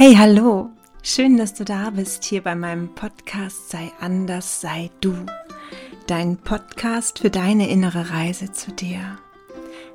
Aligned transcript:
Hey, 0.00 0.14
hallo! 0.14 0.70
Schön, 1.02 1.38
dass 1.38 1.54
du 1.54 1.64
da 1.64 1.90
bist 1.90 2.22
hier 2.22 2.44
bei 2.44 2.54
meinem 2.54 2.94
Podcast 2.94 3.70
Sei 3.70 3.90
anders, 3.98 4.60
sei 4.60 4.92
du. 5.00 5.12
Dein 6.06 6.36
Podcast 6.36 7.18
für 7.18 7.30
deine 7.30 7.68
innere 7.68 8.10
Reise 8.10 8.52
zu 8.52 8.70
dir. 8.70 9.18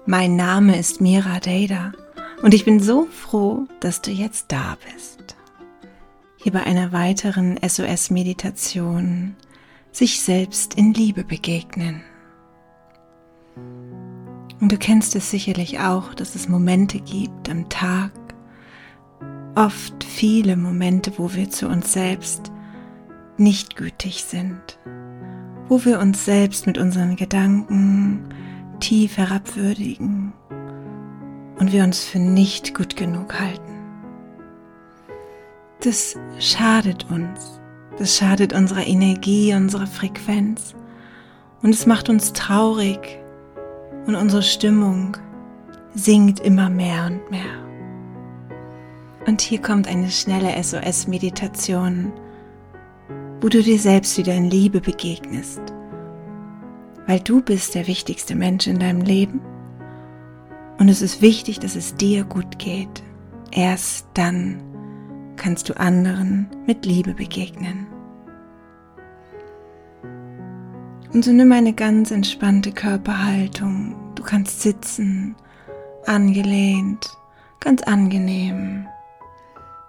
Mein 0.05 0.35
Name 0.35 0.77
ist 0.77 0.99
Mira 0.99 1.39
Dada 1.39 1.93
und 2.41 2.53
ich 2.53 2.65
bin 2.65 2.81
so 2.81 3.05
froh, 3.05 3.65
dass 3.79 4.01
du 4.01 4.11
jetzt 4.11 4.51
da 4.51 4.75
bist. 4.93 5.37
Hier 6.35 6.51
bei 6.51 6.63
einer 6.63 6.91
weiteren 6.91 7.57
SOS-Meditation 7.65 9.37
sich 9.93 10.19
selbst 10.19 10.73
in 10.73 10.93
Liebe 10.93 11.23
begegnen. 11.23 12.01
Und 14.59 14.69
du 14.69 14.77
kennst 14.77 15.15
es 15.15 15.31
sicherlich 15.31 15.79
auch, 15.79 16.13
dass 16.13 16.35
es 16.35 16.49
Momente 16.49 16.99
gibt 16.99 17.49
am 17.49 17.69
Tag, 17.69 18.11
oft 19.55 20.03
viele 20.03 20.57
Momente, 20.57 21.13
wo 21.17 21.33
wir 21.33 21.49
zu 21.49 21.67
uns 21.67 21.93
selbst 21.93 22.51
nicht 23.37 23.75
gütig 23.75 24.23
sind, 24.23 24.79
wo 25.67 25.83
wir 25.85 25.99
uns 25.99 26.25
selbst 26.25 26.67
mit 26.67 26.77
unseren 26.77 27.15
Gedanken 27.15 28.29
tief 28.79 29.17
herabwürdigen 29.17 30.33
und 31.59 31.71
wir 31.71 31.83
uns 31.83 32.03
für 32.03 32.19
nicht 32.19 32.75
gut 32.75 32.95
genug 32.95 33.39
halten. 33.39 33.73
Das 35.81 36.15
schadet 36.39 37.09
uns, 37.11 37.61
das 37.97 38.17
schadet 38.17 38.53
unserer 38.53 38.85
Energie, 38.87 39.53
unserer 39.53 39.87
Frequenz 39.87 40.75
und 41.61 41.71
es 41.71 41.85
macht 41.85 42.09
uns 42.09 42.33
traurig 42.33 43.19
und 44.05 44.15
unsere 44.15 44.43
Stimmung 44.43 45.17
sinkt 45.93 46.39
immer 46.39 46.69
mehr 46.69 47.05
und 47.05 47.31
mehr. 47.31 47.72
Und 49.25 49.41
hier 49.41 49.61
kommt 49.61 49.87
eine 49.87 50.09
schnelle 50.09 50.61
SOS-Meditation, 50.61 52.11
wo 53.41 53.49
du 53.49 53.61
dir 53.61 53.79
selbst 53.79 54.17
wieder 54.17 54.33
in 54.33 54.49
Liebe 54.49 54.81
begegnest, 54.81 55.61
weil 57.07 57.19
du 57.19 57.41
bist 57.41 57.75
der 57.75 57.87
wichtigste 57.87 58.35
Mensch 58.35 58.67
in 58.67 58.79
deinem 58.79 59.01
Leben 59.01 59.41
und 60.77 60.89
es 60.89 61.01
ist 61.01 61.21
wichtig, 61.21 61.59
dass 61.59 61.75
es 61.75 61.95
dir 61.95 62.23
gut 62.25 62.59
geht. 62.59 63.03
Erst 63.51 64.07
dann 64.13 64.61
kannst 65.35 65.69
du 65.69 65.79
anderen 65.79 66.49
mit 66.65 66.85
Liebe 66.85 67.13
begegnen. 67.13 67.87
Und 71.13 71.23
so 71.23 71.31
nimm 71.31 71.51
eine 71.51 71.73
ganz 71.73 72.11
entspannte 72.11 72.71
Körperhaltung. 72.71 73.95
Du 74.15 74.23
kannst 74.23 74.61
sitzen, 74.61 75.35
angelehnt, 76.05 77.07
ganz 77.59 77.83
angenehm. 77.83 78.87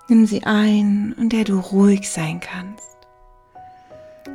Nimm 0.06 0.26
sie 0.26 0.44
ein, 0.44 1.14
in 1.18 1.30
der 1.30 1.44
du 1.44 1.58
ruhig 1.58 2.10
sein 2.10 2.38
kannst, 2.38 2.96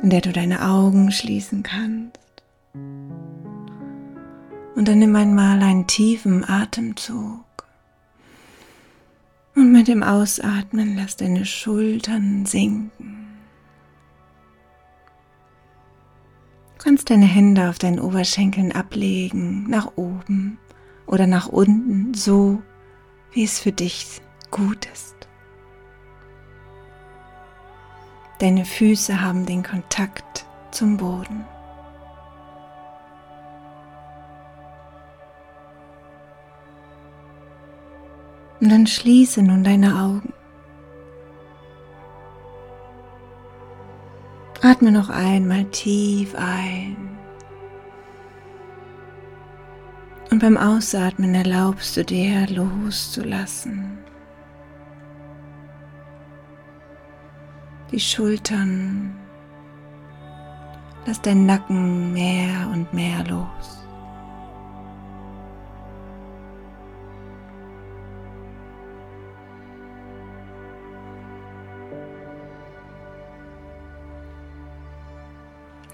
in 0.02 0.10
der 0.10 0.20
du 0.20 0.32
deine 0.32 0.68
Augen 0.68 1.12
schließen 1.12 1.62
kannst. 1.62 2.18
Und 4.74 4.88
dann 4.88 4.98
nimm 4.98 5.14
einmal 5.14 5.62
einen 5.62 5.86
tiefen 5.86 6.48
Atemzug. 6.48 7.44
Und 9.54 9.70
mit 9.70 9.86
dem 9.86 10.02
Ausatmen 10.02 10.96
lass 10.96 11.16
deine 11.16 11.46
Schultern 11.46 12.46
sinken. 12.46 13.28
Du 16.78 16.84
kannst 16.84 17.10
deine 17.10 17.26
Hände 17.26 17.68
auf 17.68 17.78
deinen 17.78 18.00
Oberschenkeln 18.00 18.72
ablegen, 18.72 19.68
nach 19.68 19.92
oben 19.96 20.58
oder 21.06 21.28
nach 21.28 21.46
unten, 21.46 22.14
so 22.14 22.60
wie 23.32 23.44
es 23.44 23.60
für 23.60 23.72
dich 23.72 24.20
gut 24.50 24.86
ist. 24.86 25.19
Deine 28.40 28.64
Füße 28.64 29.20
haben 29.20 29.44
den 29.44 29.62
Kontakt 29.62 30.46
zum 30.70 30.96
Boden. 30.96 31.44
Und 38.60 38.70
dann 38.70 38.86
schließe 38.86 39.42
nun 39.42 39.62
deine 39.62 39.94
Augen. 39.94 40.32
Atme 44.62 44.90
noch 44.90 45.10
einmal 45.10 45.64
tief 45.66 46.34
ein. 46.34 46.96
Und 50.30 50.38
beim 50.38 50.56
Ausatmen 50.56 51.34
erlaubst 51.34 51.96
du 51.96 52.04
dir 52.04 52.46
loszulassen. 52.48 53.89
Die 58.00 58.06
Schultern. 58.06 59.14
Lass 61.04 61.20
deinen 61.20 61.44
Nacken 61.44 62.14
mehr 62.14 62.70
und 62.72 62.94
mehr 62.94 63.22
los. 63.24 63.84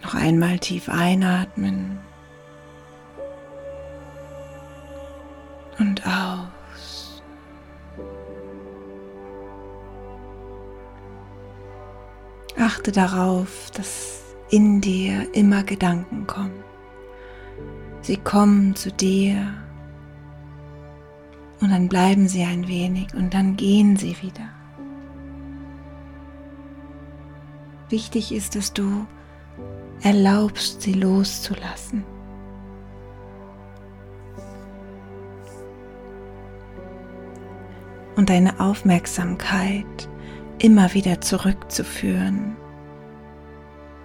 Noch 0.04 0.14
einmal 0.14 0.60
tief 0.60 0.88
einatmen 0.88 1.98
und 5.80 6.06
aus. 6.06 6.55
Achte 12.66 12.90
darauf, 12.90 13.70
dass 13.74 14.24
in 14.50 14.80
dir 14.80 15.32
immer 15.36 15.62
Gedanken 15.62 16.26
kommen. 16.26 16.64
Sie 18.00 18.16
kommen 18.16 18.74
zu 18.74 18.90
dir 18.90 19.54
und 21.60 21.70
dann 21.70 21.88
bleiben 21.88 22.26
sie 22.26 22.42
ein 22.42 22.66
wenig 22.66 23.14
und 23.14 23.34
dann 23.34 23.56
gehen 23.56 23.96
sie 23.96 24.20
wieder. 24.20 24.48
Wichtig 27.88 28.32
ist, 28.32 28.56
dass 28.56 28.72
du 28.72 29.06
erlaubst, 30.02 30.82
sie 30.82 30.94
loszulassen. 30.94 32.04
Und 38.16 38.28
deine 38.28 38.58
Aufmerksamkeit 38.58 40.08
immer 40.58 40.92
wieder 40.94 41.20
zurückzuführen 41.20 42.56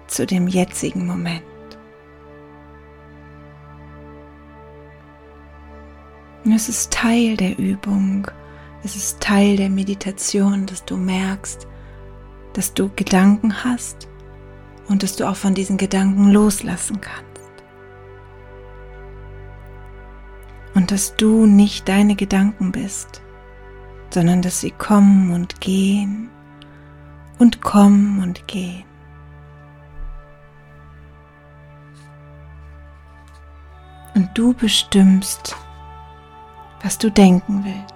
zu 0.06 0.26
dem 0.26 0.46
jetzigen 0.46 1.06
Moment. 1.06 1.42
Es 6.54 6.68
ist 6.68 6.92
Teil 6.92 7.36
der 7.36 7.58
Übung, 7.58 8.26
es 8.84 8.96
ist 8.96 9.20
Teil 9.20 9.56
der 9.56 9.70
Meditation, 9.70 10.66
dass 10.66 10.84
du 10.84 10.96
merkst, 10.96 11.66
dass 12.52 12.74
du 12.74 12.90
Gedanken 12.94 13.64
hast 13.64 14.08
und 14.88 15.02
dass 15.02 15.16
du 15.16 15.26
auch 15.26 15.36
von 15.36 15.54
diesen 15.54 15.78
Gedanken 15.78 16.30
loslassen 16.30 17.00
kannst. 17.00 17.22
Und 20.74 20.90
dass 20.90 21.16
du 21.16 21.46
nicht 21.46 21.88
deine 21.88 22.16
Gedanken 22.16 22.72
bist, 22.72 23.22
sondern 24.10 24.42
dass 24.42 24.60
sie 24.60 24.72
kommen 24.72 25.32
und 25.32 25.60
gehen 25.60 26.28
und 27.42 27.60
kommen 27.60 28.22
und 28.22 28.46
gehen. 28.46 28.84
Und 34.14 34.30
du 34.34 34.54
bestimmst, 34.54 35.56
was 36.84 36.98
du 36.98 37.10
denken 37.10 37.64
willst. 37.64 37.94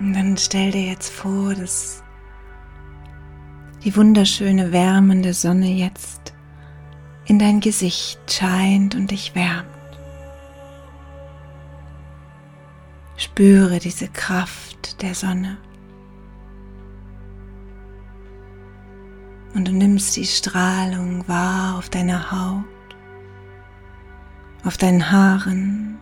Und 0.00 0.14
dann 0.14 0.36
stell 0.36 0.72
dir 0.72 0.86
jetzt 0.86 1.12
vor, 1.12 1.54
dass 1.54 2.02
die 3.84 3.94
wunderschöne 3.94 4.72
wärmende 4.72 5.32
Sonne 5.32 5.68
jetzt 5.68 6.34
in 7.26 7.38
dein 7.38 7.60
Gesicht 7.60 8.18
scheint 8.32 8.96
und 8.96 9.12
dich 9.12 9.36
wärmt. 9.36 9.73
Spüre 13.24 13.78
diese 13.78 14.06
Kraft 14.08 15.00
der 15.00 15.14
Sonne. 15.14 15.56
Und 19.54 19.66
du 19.66 19.72
nimmst 19.72 20.14
die 20.16 20.26
Strahlung 20.26 21.26
wahr 21.26 21.78
auf 21.78 21.88
deiner 21.88 22.30
Haut, 22.30 22.96
auf 24.62 24.76
deinen 24.76 25.10
Haaren, 25.10 25.98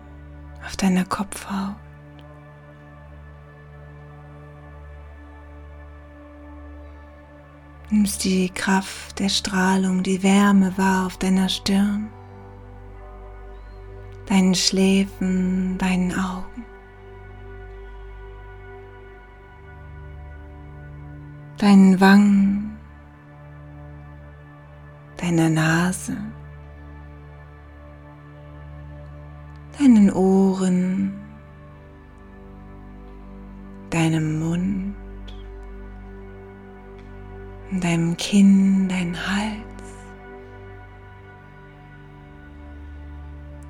auf 0.67 0.77
deiner 0.77 1.05
Kopfhaut. 1.05 1.77
Nimmst 7.89 8.25
die 8.25 8.51
Kraft 8.51 9.21
der 9.21 9.29
Strahlung, 9.29 10.03
die 10.03 10.25
Wärme 10.25 10.77
wahr 10.77 11.07
auf 11.07 11.19
deiner 11.19 11.49
Stirn, 11.49 12.11
deinen 14.27 14.57
Schläfen, 14.57 15.79
deinen 15.79 16.13
Augen. 16.19 16.72
Deinen 21.63 22.01
Wangen, 22.01 22.77
deiner 25.17 25.49
Nase, 25.49 26.17
deinen 29.79 30.13
Ohren, 30.13 31.13
deinem 33.91 34.41
Mund, 34.41 34.97
deinem 37.71 38.17
Kinn, 38.17 38.89
dein 38.89 39.17
Hals. 39.17 39.85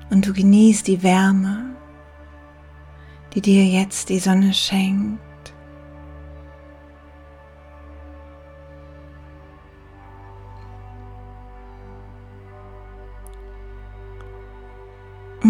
Und 0.09 0.25
du 0.25 0.33
genießt 0.33 0.87
die 0.87 1.03
Wärme, 1.03 1.75
die 3.35 3.41
dir 3.41 3.63
jetzt 3.63 4.09
die 4.09 4.17
Sonne 4.17 4.51
schenkt. 4.51 5.19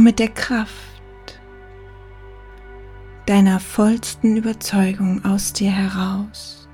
Mit 0.03 0.19
der 0.19 0.27
Kraft 0.27 0.75
deiner 3.25 3.61
vollsten 3.61 4.35
Überzeugung 4.35 5.23
aus 5.23 5.53
dir 5.53 5.71
heraus 5.71 6.67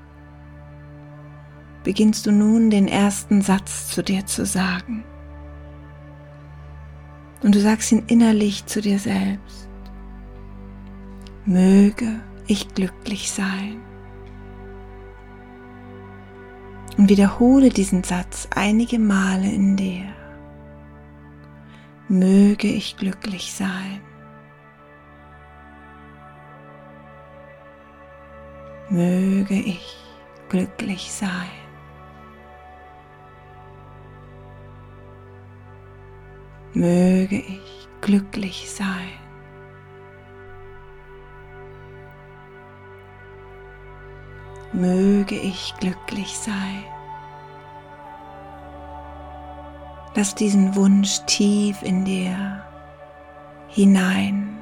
beginnst 1.84 2.26
du 2.26 2.32
nun 2.32 2.70
den 2.70 2.88
ersten 2.88 3.40
Satz 3.40 3.86
zu 3.86 4.02
dir 4.02 4.26
zu 4.26 4.44
sagen. 4.44 5.04
Und 7.44 7.54
du 7.54 7.60
sagst 7.60 7.92
ihn 7.92 8.02
innerlich 8.08 8.66
zu 8.66 8.80
dir 8.80 8.98
selbst. 8.98 9.68
Möge 11.44 12.18
ich 12.48 12.74
glücklich 12.74 13.30
sein. 13.30 13.80
Und 16.96 17.08
wiederhole 17.08 17.68
diesen 17.68 18.02
Satz 18.02 18.48
einige 18.56 18.98
Male 18.98 19.48
in 19.52 19.76
dir. 19.76 20.19
Möge 22.10 22.66
ich 22.66 22.96
glücklich 22.96 23.52
sein. 23.52 24.00
Möge 28.88 29.54
ich 29.54 29.96
glücklich 30.48 31.12
sein. 31.12 31.30
Möge 36.74 37.36
ich 37.36 37.88
glücklich 38.00 38.68
sein. 38.68 39.12
Möge 44.72 45.36
ich 45.36 45.72
glücklich 45.78 46.36
sein. 46.36 46.99
Lass 50.14 50.34
diesen 50.34 50.74
Wunsch 50.74 51.20
tief 51.26 51.82
in 51.82 52.04
dir 52.04 52.64
hinein. 53.68 54.58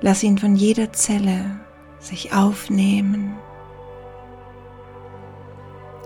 Lass 0.00 0.22
ihn 0.22 0.36
von 0.36 0.54
jeder 0.54 0.92
Zelle 0.92 1.60
sich 1.98 2.34
aufnehmen. 2.34 3.36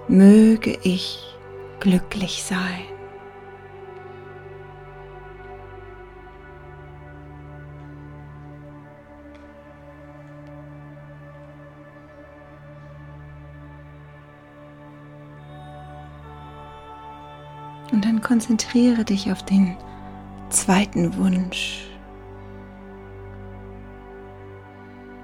Möge 0.07 0.79
ich 0.83 1.37
glücklich 1.81 2.45
sein. 2.45 2.98
Konzentriere 18.21 19.05
dich 19.05 19.31
auf 19.33 19.43
den 19.43 19.77
zweiten 20.51 21.17
Wunsch. 21.17 21.87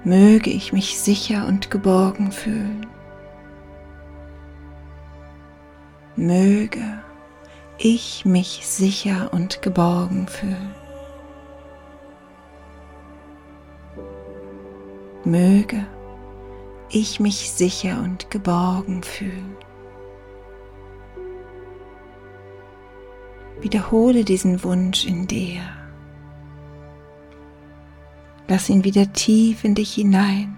Möge 0.03 0.51
ich 0.51 0.71
mich 0.71 0.99
sicher 0.99 1.47
und 1.47 1.71
geborgen 1.71 2.31
fühlen. 2.31 2.85
Möge 6.15 7.03
ich 7.77 8.23
mich 8.23 8.61
sicher 8.65 9.33
und 9.33 9.61
geborgen 9.61 10.27
fühlen. 10.27 10.75
Möge 15.23 15.85
ich 16.89 17.19
mich 17.19 17.51
sicher 17.51 17.99
und 18.03 18.29
geborgen 18.29 19.01
fühlen. 19.01 19.57
Wiederhole 23.61 24.23
diesen 24.23 24.63
Wunsch 24.63 25.05
in 25.05 25.27
dir. 25.27 25.61
Lass 28.47 28.69
ihn 28.69 28.83
wieder 28.83 29.11
tief 29.13 29.63
in 29.63 29.75
dich 29.75 29.93
hinein. 29.93 30.55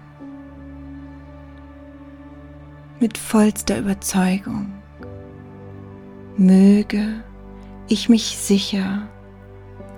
Mit 3.00 3.16
vollster 3.16 3.78
Überzeugung. 3.78 4.72
Möge 6.36 7.24
ich 7.88 8.08
mich 8.08 8.36
sicher 8.36 9.08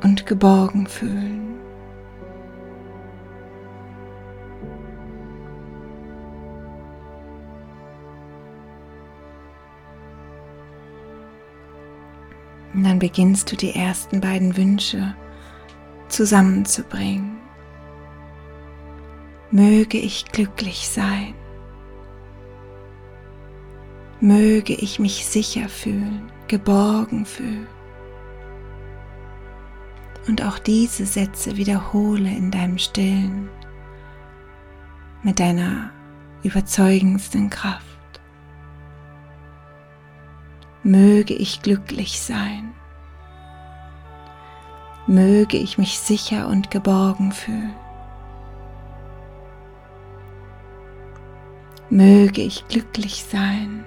und 0.02 0.26
geborgen 0.26 0.86
fühlen. 0.86 1.58
Und 12.72 12.84
dann 12.84 12.98
beginnst 12.98 13.50
du 13.50 13.56
die 13.56 13.74
ersten 13.74 14.20
beiden 14.20 14.56
Wünsche 14.56 15.14
zusammenzubringen. 16.08 17.38
Möge 19.50 19.98
ich 19.98 20.26
glücklich 20.26 20.88
sein. 20.88 21.34
Möge 24.20 24.74
ich 24.74 24.98
mich 24.98 25.26
sicher 25.26 25.68
fühlen, 25.68 26.30
geborgen 26.46 27.24
fühlen. 27.26 27.66
Und 30.28 30.44
auch 30.44 30.58
diese 30.58 31.06
Sätze 31.06 31.56
wiederhole 31.56 32.28
in 32.28 32.50
deinem 32.50 32.78
Stillen 32.78 33.48
mit 35.22 35.40
deiner 35.40 35.90
überzeugendsten 36.42 37.50
Kraft 37.50 37.89
möge 40.82 41.34
ich 41.34 41.62
glücklich 41.62 42.20
sein. 42.20 42.72
Möge 45.06 45.56
ich 45.56 45.78
mich 45.78 45.98
sicher 45.98 46.48
und 46.48 46.70
geborgen 46.70 47.32
fühlen. 47.32 47.74
Möge 51.90 52.42
ich 52.42 52.66
glücklich 52.68 53.24
sein. 53.24 53.84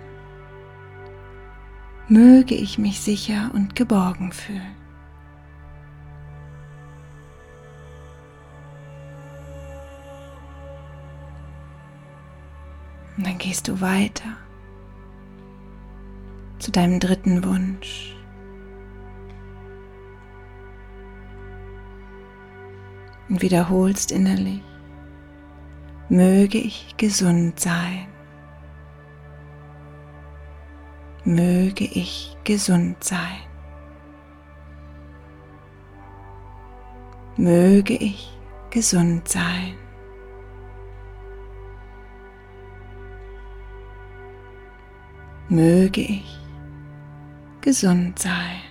Möge 2.09 2.53
ich 2.55 2.77
mich 2.77 2.99
sicher 2.99 3.51
und 3.53 3.75
geborgen 3.75 4.31
fühlen. 4.33 4.75
Und 13.15 13.27
dann 13.27 13.37
gehst 13.37 13.67
du 13.67 13.79
weiter 13.79 14.12
deinem 16.75 16.99
dritten 16.99 17.43
Wunsch. 17.43 18.15
Und 23.29 23.41
wiederholst 23.41 24.11
innerlich, 24.11 24.61
möge 26.09 26.57
ich 26.57 26.95
gesund 26.97 27.59
sein. 27.59 28.07
Möge 31.25 31.85
ich 31.85 32.37
gesund 32.43 33.01
sein. 33.03 33.39
Möge 37.37 37.93
ich 37.93 38.37
gesund 38.69 39.27
sein. 39.27 39.75
Möge 45.49 46.01
ich 46.01 46.42
gesund 47.63 48.19
sein. 48.19 48.61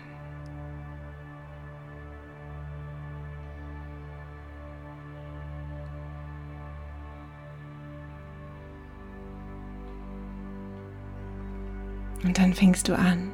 Und 12.22 12.38
dann 12.38 12.54
fängst 12.54 12.88
du 12.88 12.96
an, 12.96 13.32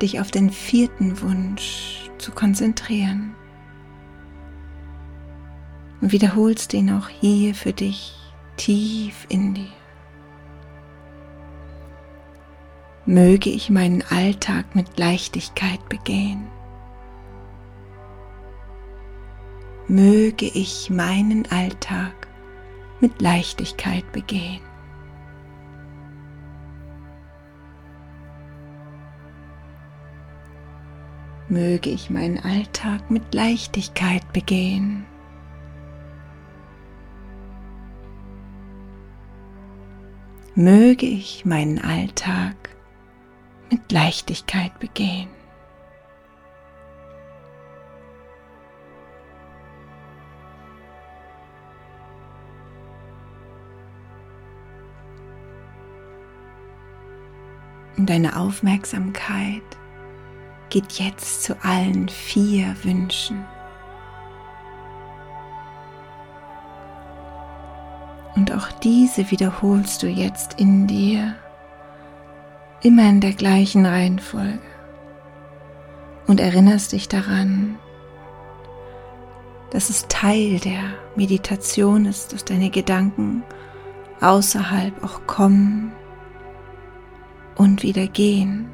dich 0.00 0.20
auf 0.20 0.30
den 0.30 0.50
vierten 0.50 1.20
Wunsch 1.20 2.08
zu 2.18 2.30
konzentrieren. 2.30 3.34
Und 6.00 6.12
wiederholst 6.12 6.74
ihn 6.74 6.92
auch 6.92 7.08
hier 7.08 7.54
für 7.54 7.72
dich 7.72 8.14
tief 8.56 9.26
in 9.28 9.54
dir. 9.54 9.77
Möge 13.08 13.48
ich 13.48 13.70
meinen 13.70 14.04
Alltag 14.10 14.74
mit 14.74 14.98
Leichtigkeit 14.98 15.88
begehen. 15.88 16.46
Möge 19.86 20.44
ich 20.44 20.90
meinen 20.90 21.50
Alltag 21.50 22.28
mit 23.00 23.22
Leichtigkeit 23.22 24.12
begehen. 24.12 24.60
Möge 31.48 31.88
ich 31.88 32.10
meinen 32.10 32.38
Alltag 32.40 33.10
mit 33.10 33.32
Leichtigkeit 33.32 34.34
begehen. 34.34 35.06
Möge 40.54 41.06
ich 41.06 41.46
meinen 41.46 41.78
Alltag 41.78 42.77
mit 43.70 43.92
Leichtigkeit 43.92 44.78
begehen. 44.78 45.28
Und 57.96 58.08
deine 58.08 58.36
Aufmerksamkeit 58.36 59.62
geht 60.70 60.92
jetzt 60.92 61.42
zu 61.42 61.56
allen 61.64 62.08
vier 62.08 62.74
Wünschen. 62.84 63.44
Und 68.36 68.52
auch 68.52 68.70
diese 68.80 69.28
wiederholst 69.32 70.02
du 70.04 70.06
jetzt 70.06 70.60
in 70.60 70.86
dir, 70.86 71.34
immer 72.82 73.08
in 73.08 73.20
der 73.20 73.32
gleichen 73.32 73.86
Reihenfolge. 73.86 74.60
Und 76.26 76.40
erinnerst 76.40 76.92
dich 76.92 77.08
daran, 77.08 77.78
dass 79.70 79.90
es 79.90 80.06
Teil 80.08 80.58
der 80.60 80.82
Meditation 81.16 82.06
ist, 82.06 82.32
dass 82.32 82.44
deine 82.44 82.70
Gedanken 82.70 83.42
außerhalb 84.20 85.02
auch 85.04 85.26
kommen 85.26 85.92
und 87.56 87.82
wieder 87.82 88.06
gehen. 88.06 88.68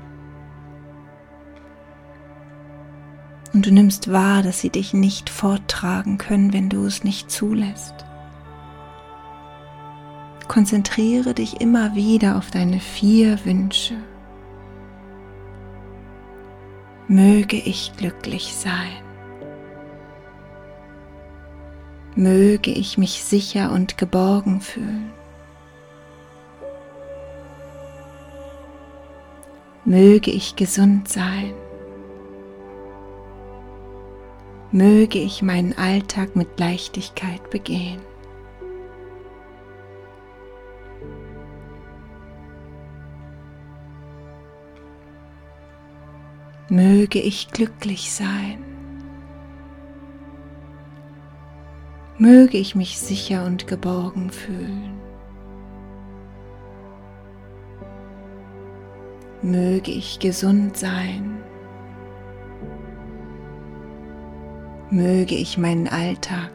Und 3.53 3.67
du 3.67 3.73
nimmst 3.73 4.11
wahr, 4.11 4.43
dass 4.43 4.61
sie 4.61 4.71
dich 4.71 4.95
nicht 4.95 5.31
forttragen 5.31 6.19
können, 6.19 6.53
wenn 6.53 6.69
du 6.69 6.85
es 6.87 7.05
nicht 7.05 7.31
zulässt. 7.31 8.05
Konzentriere 10.49 11.35
dich 11.35 11.61
immer 11.61 11.95
wieder 11.95 12.37
auf 12.37 12.51
deine 12.51 12.81
vier 12.81 13.45
Wünsche. 13.45 13.95
Möge 17.09 17.57
ich 17.57 17.93
glücklich 17.97 18.55
sein. 18.55 18.93
Möge 22.15 22.71
ich 22.71 22.97
mich 22.99 23.25
sicher 23.25 23.73
und 23.73 23.99
geborgen 23.99 24.61
fühlen. 24.61 25.13
Möge 29.85 30.31
ich 30.31 30.57
gesund 30.57 31.09
sein. 31.09 31.53
möge 34.75 35.21
ich 35.21 35.41
meinen 35.41 35.79
Alltag 35.79 36.35
mit 36.35 36.59
Leichtigkeit 36.59 37.49
begehen. 37.49 38.01
Möge 46.75 47.21
ich 47.21 47.52
glücklich 47.52 48.11
sein. 48.11 48.59
Möge 52.19 52.59
ich 52.59 52.75
mich 52.75 52.99
sicher 52.99 53.47
und 53.47 53.69
geborgen 53.69 54.31
fühlen. 54.31 54.99
Möge 59.40 59.93
ich 59.93 60.19
gesund 60.19 60.76
sein. 60.76 61.45
möge 64.90 65.35
ich 65.35 65.59
meinen 65.59 65.88
Alltag 65.88 66.52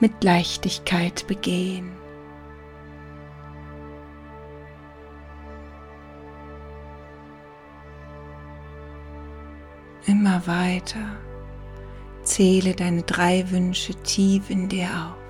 mit 0.00 0.24
Leichtigkeit 0.24 1.24
begehen. 1.28 2.01
Immer 10.32 10.46
weiter 10.46 11.18
zähle 12.22 12.74
deine 12.74 13.02
drei 13.02 13.50
Wünsche 13.50 13.94
tief 13.96 14.48
in 14.48 14.66
dir 14.66 14.86
auf. 14.86 15.21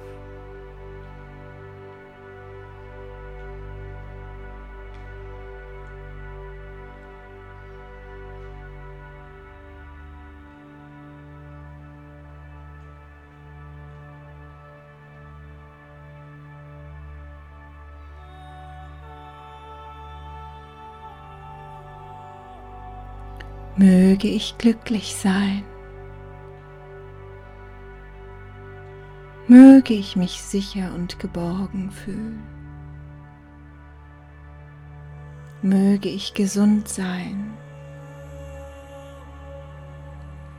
Möge 23.76 24.29
ich 24.29 24.59
glücklich 24.59 25.14
sein. 25.14 25.64
Möge 29.49 29.95
ich 29.95 30.17
mich 30.17 30.41
sicher 30.43 30.93
und 30.95 31.19
geborgen 31.19 31.91
fühlen. 31.91 32.43
Möge 35.62 36.09
ich 36.09 36.35
gesund 36.35 36.88
sein. 36.88 37.52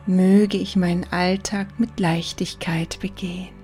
Möge 0.06 0.58
ich 0.58 0.76
meinen 0.76 1.06
Alltag 1.12 1.80
mit 1.80 2.00
Leichtigkeit 2.00 3.00
begehen. 3.00 3.63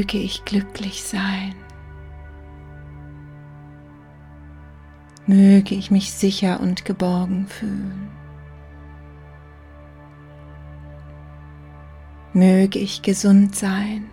Möge 0.00 0.16
ich 0.16 0.46
glücklich 0.46 1.02
sein. 1.02 1.54
Möge 5.26 5.74
ich 5.74 5.90
mich 5.90 6.10
sicher 6.10 6.58
und 6.60 6.86
geborgen 6.86 7.46
fühlen. 7.46 8.08
Möge 12.32 12.78
ich 12.78 13.02
gesund 13.02 13.54
sein. 13.54 14.06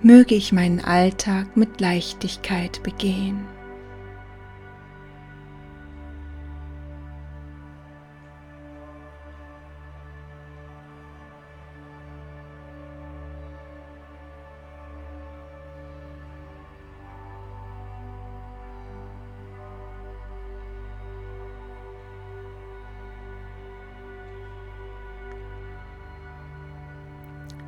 Möge 0.00 0.34
ich 0.34 0.50
meinen 0.50 0.80
Alltag 0.80 1.58
mit 1.58 1.78
Leichtigkeit 1.78 2.82
begehen. 2.82 3.44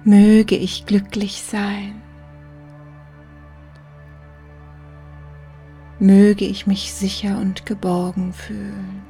Möge 0.07 0.55
ich 0.55 0.87
glücklich 0.87 1.43
sein. 1.43 2.01
Möge 5.99 6.45
ich 6.45 6.69
mich 6.69 6.93
sicher 6.93 7.39
und 7.39 7.67
geborgen 7.67 8.33
fühlen. 8.33 9.03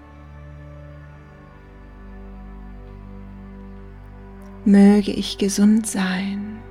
Möge 4.64 5.12
ich 5.12 5.36
gesund 5.36 5.86
sein. 5.86 6.62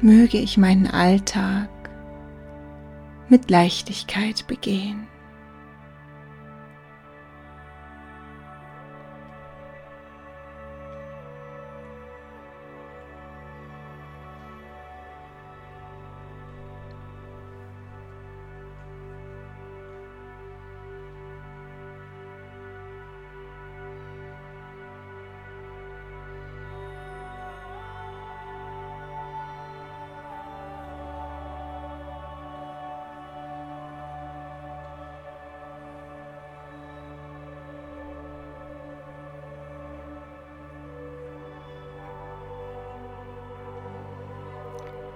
Möge 0.00 0.38
ich 0.38 0.56
meinen 0.56 0.86
Alltag 0.86 1.68
mit 3.28 3.50
Leichtigkeit 3.50 4.46
begehen. 4.46 5.08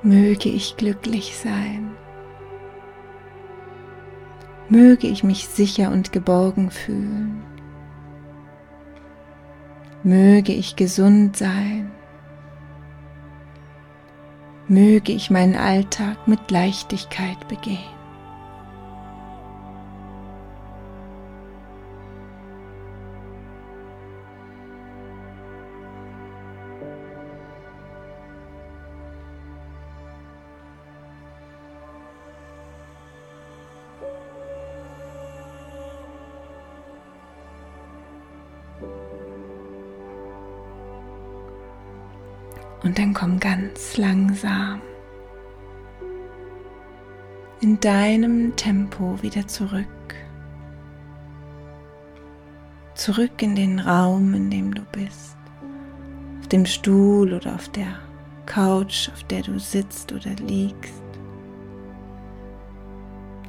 Möge 0.07 0.51
ich 0.51 0.77
glücklich 0.77 1.35
sein. 1.35 1.93
Möge 4.69 5.07
ich 5.07 5.25
mich 5.25 5.49
sicher 5.49 5.91
und 5.91 6.13
geborgen 6.13 6.71
fühlen. 6.71 7.43
Möge 10.03 10.53
ich 10.53 10.77
gesund 10.77 11.39
sein. 11.39 11.91
Möge 14.69 15.13
ich 15.13 15.31
meinen 15.31 15.57
Alltag 15.57 16.29
mit 16.29 16.51
Leichtigkeit 16.51 17.49
begehen. 17.49 17.79
Und 42.85 42.99
dann 42.99 43.15
komm 43.15 43.41
ganz 43.41 43.97
langsam 43.97 44.83
in 47.63 47.81
deinem 47.81 48.55
Tempo 48.57 49.23
wieder 49.23 49.47
zurück. 49.47 49.87
Zurück 52.95 53.41
in 53.41 53.55
den 53.55 53.79
Raum, 53.79 54.35
in 54.35 54.51
dem 54.51 54.75
du 54.75 54.83
bist. 54.93 55.39
Auf 56.41 56.49
dem 56.49 56.67
Stuhl 56.67 57.33
oder 57.33 57.55
auf 57.55 57.71
der 57.71 58.01
Couch, 58.45 59.09
auf 59.09 59.25
der 59.25 59.41
du 59.41 59.59
sitzt 59.59 60.13
oder 60.13 60.35
liegst. 60.47 61.03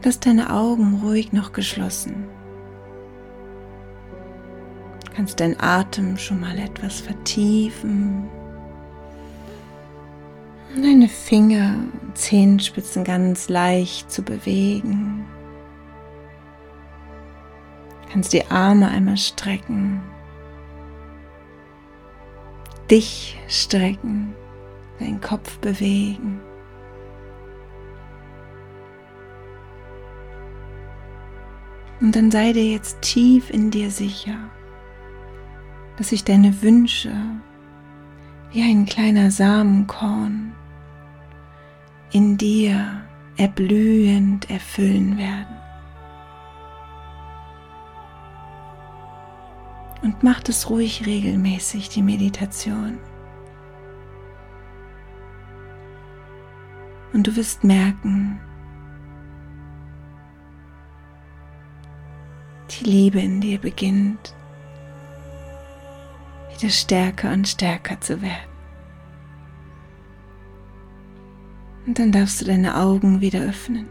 Lass 0.01 0.17
deine 0.21 0.49
Augen 0.49 1.01
ruhig 1.03 1.33
noch 1.33 1.51
geschlossen. 1.51 2.23
Kannst 5.13 5.41
deinen 5.41 5.59
Atem 5.59 6.17
schon 6.17 6.39
mal 6.39 6.57
etwas 6.57 7.01
vertiefen 7.01 8.29
deine 10.81 11.07
Finger 11.07 11.75
und 12.01 12.17
Zehenspitzen 12.17 13.03
ganz 13.03 13.49
leicht 13.49 14.11
zu 14.11 14.21
bewegen. 14.21 15.25
Du 18.03 18.11
kannst 18.11 18.33
die 18.33 18.45
Arme 18.47 18.89
einmal 18.89 19.17
strecken, 19.17 20.01
dich 22.89 23.37
strecken, 23.47 24.33
deinen 24.99 25.21
Kopf 25.21 25.57
bewegen. 25.59 26.41
Und 32.01 32.15
dann 32.15 32.29
sei 32.29 32.51
dir 32.51 32.65
jetzt 32.65 33.01
tief 33.01 33.49
in 33.49 33.71
dir 33.71 33.89
sicher, 33.89 34.37
dass 35.97 36.09
sich 36.09 36.23
deine 36.23 36.61
Wünsche 36.61 37.13
wie 38.51 38.61
ein 38.61 38.85
kleiner 38.85 39.31
Samenkorn 39.31 40.53
in 42.11 42.37
dir 42.37 43.01
erblühend 43.37 44.49
erfüllen 44.49 45.17
werden. 45.17 45.55
Und 50.01 50.23
mach 50.23 50.41
es 50.47 50.69
ruhig 50.69 51.05
regelmäßig, 51.05 51.89
die 51.89 52.03
Meditation. 52.03 52.99
Und 57.11 57.27
du 57.27 57.35
wirst 57.35 57.63
merken, 57.63 58.39
die 62.69 62.83
Liebe 62.83 63.19
in 63.19 63.41
dir 63.41 63.59
beginnt 63.59 64.35
wieder 66.55 66.69
stärker 66.69 67.31
und 67.31 67.47
stärker 67.47 67.99
zu 68.01 68.21
werden. 68.21 68.54
Und 71.85 71.99
dann 71.99 72.11
darfst 72.11 72.41
du 72.41 72.45
deine 72.45 72.77
Augen 72.77 73.21
wieder 73.21 73.41
öffnen. 73.41 73.87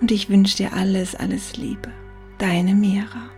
Und 0.00 0.12
ich 0.12 0.28
wünsche 0.28 0.56
dir 0.56 0.72
alles, 0.72 1.14
alles 1.14 1.56
Liebe. 1.56 1.90
Deine 2.38 2.74
Mira. 2.74 3.30